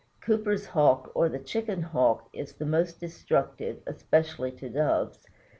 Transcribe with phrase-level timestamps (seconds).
[0.19, 5.27] Cooper's Hawk, or the Chicken Hawk, is the most destructive, especially to Doves.